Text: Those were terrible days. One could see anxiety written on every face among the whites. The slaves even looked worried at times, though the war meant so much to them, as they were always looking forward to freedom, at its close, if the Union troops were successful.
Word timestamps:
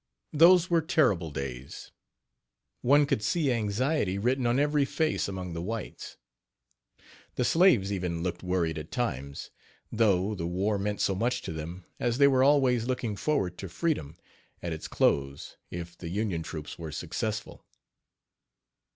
Those 0.33 0.67
were 0.67 0.81
terrible 0.81 1.29
days. 1.29 1.91
One 2.81 3.05
could 3.05 3.21
see 3.21 3.51
anxiety 3.51 4.17
written 4.17 4.47
on 4.47 4.57
every 4.57 4.83
face 4.83 5.27
among 5.27 5.53
the 5.53 5.61
whites. 5.61 6.17
The 7.35 7.45
slaves 7.45 7.93
even 7.93 8.23
looked 8.23 8.41
worried 8.41 8.79
at 8.79 8.89
times, 8.89 9.51
though 9.91 10.33
the 10.33 10.47
war 10.47 10.79
meant 10.79 11.01
so 11.01 11.13
much 11.13 11.43
to 11.43 11.53
them, 11.53 11.85
as 11.99 12.17
they 12.17 12.27
were 12.27 12.43
always 12.43 12.85
looking 12.85 13.15
forward 13.15 13.59
to 13.59 13.69
freedom, 13.69 14.17
at 14.63 14.73
its 14.73 14.87
close, 14.87 15.57
if 15.69 15.95
the 15.95 16.09
Union 16.09 16.41
troops 16.41 16.79
were 16.79 16.91
successful. 16.91 17.63